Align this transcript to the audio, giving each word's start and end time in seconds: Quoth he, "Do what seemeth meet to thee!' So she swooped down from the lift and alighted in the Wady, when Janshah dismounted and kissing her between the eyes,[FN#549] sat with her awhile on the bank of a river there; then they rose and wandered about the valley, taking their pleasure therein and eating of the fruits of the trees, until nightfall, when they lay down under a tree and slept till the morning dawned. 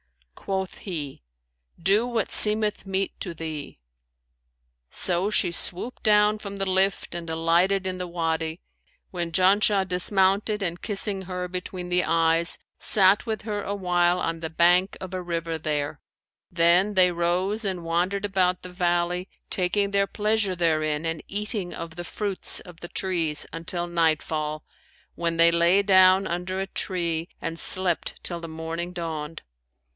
Quoth 0.33 0.79
he, 0.79 1.21
"Do 1.81 2.07
what 2.07 2.31
seemeth 2.31 2.85
meet 2.87 3.17
to 3.19 3.35
thee!' 3.35 3.79
So 4.89 5.29
she 5.29 5.51
swooped 5.51 6.01
down 6.01 6.39
from 6.39 6.55
the 6.57 6.65
lift 6.65 7.13
and 7.13 7.29
alighted 7.29 7.85
in 7.85 7.99
the 7.99 8.07
Wady, 8.07 8.59
when 9.11 9.31
Janshah 9.31 9.87
dismounted 9.87 10.63
and 10.63 10.81
kissing 10.81 11.21
her 11.21 11.47
between 11.47 11.89
the 11.89 12.03
eyes,[FN#549] 12.03 12.83
sat 12.83 13.25
with 13.27 13.43
her 13.43 13.61
awhile 13.61 14.19
on 14.19 14.39
the 14.39 14.49
bank 14.49 14.97
of 14.99 15.13
a 15.13 15.21
river 15.21 15.59
there; 15.59 16.01
then 16.51 16.95
they 16.95 17.11
rose 17.11 17.63
and 17.63 17.83
wandered 17.85 18.25
about 18.25 18.63
the 18.63 18.69
valley, 18.69 19.29
taking 19.51 19.91
their 19.91 20.07
pleasure 20.07 20.55
therein 20.55 21.05
and 21.05 21.21
eating 21.27 21.71
of 21.71 21.95
the 21.95 22.03
fruits 22.03 22.59
of 22.61 22.79
the 22.79 22.87
trees, 22.89 23.45
until 23.53 23.85
nightfall, 23.87 24.65
when 25.13 25.37
they 25.37 25.51
lay 25.51 25.83
down 25.83 26.25
under 26.25 26.59
a 26.59 26.67
tree 26.67 27.29
and 27.39 27.59
slept 27.59 28.15
till 28.23 28.39
the 28.41 28.47
morning 28.47 28.91
dawned. 28.91 29.43